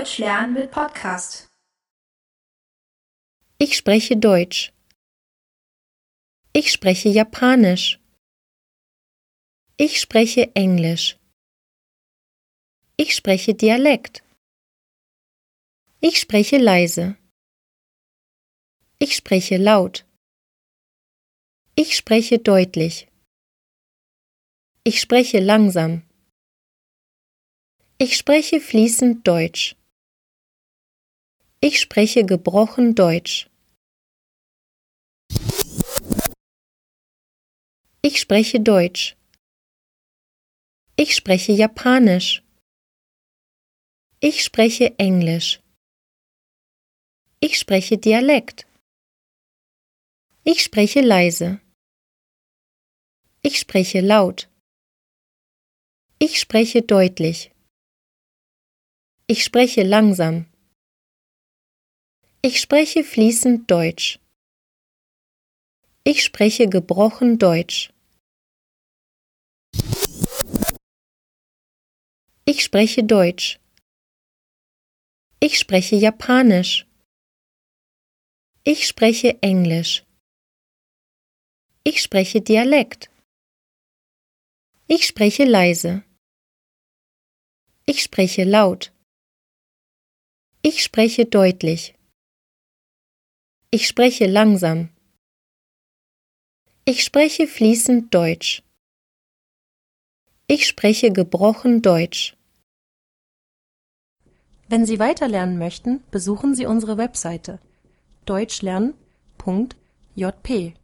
[0.00, 1.50] Deutsch lernen mit Podcast.
[3.58, 4.72] Ich spreche Deutsch.
[6.54, 8.00] Ich spreche Japanisch.
[9.76, 11.18] Ich spreche Englisch.
[12.96, 14.22] Ich spreche Dialekt.
[16.00, 17.18] Ich spreche leise.
[18.98, 20.06] Ich spreche laut.
[21.74, 23.06] Ich spreche deutlich.
[24.82, 26.08] Ich spreche langsam.
[27.98, 29.76] Ich spreche fließend Deutsch.
[31.62, 33.50] Ich spreche gebrochen Deutsch.
[38.00, 39.14] Ich spreche Deutsch.
[40.96, 42.42] Ich spreche Japanisch.
[44.20, 45.60] Ich spreche Englisch.
[47.40, 48.66] Ich spreche Dialekt.
[50.44, 51.60] Ich spreche leise.
[53.42, 54.48] Ich spreche laut.
[56.18, 57.52] Ich spreche deutlich.
[59.26, 60.49] Ich spreche langsam.
[62.42, 64.18] Ich spreche fließend Deutsch.
[66.04, 67.92] Ich spreche gebrochen Deutsch.
[72.46, 73.60] Ich spreche Deutsch.
[75.38, 76.86] Ich spreche Japanisch.
[78.64, 80.06] Ich spreche Englisch.
[81.84, 83.10] Ich spreche Dialekt.
[84.86, 86.04] Ich spreche leise.
[87.84, 88.94] Ich spreche laut.
[90.62, 91.94] Ich spreche deutlich.
[93.72, 94.88] Ich spreche langsam.
[96.84, 98.64] Ich spreche fließend Deutsch.
[100.48, 102.36] Ich spreche gebrochen Deutsch.
[104.68, 107.60] Wenn Sie weiterlernen möchten, besuchen Sie unsere Webseite
[108.26, 110.74] deutschlernen.jp